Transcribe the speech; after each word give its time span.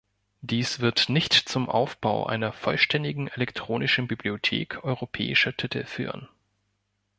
Dies 0.41 0.79
wird 0.79 1.09
nicht 1.09 1.33
zum 1.33 1.69
Aufbau 1.69 2.25
einer 2.25 2.53
vollständigen 2.53 3.27
elektronischen 3.27 4.07
Bibliothek 4.07 4.83
europäischer 4.83 5.55
Titel 5.55 5.85
führen. 5.85 6.27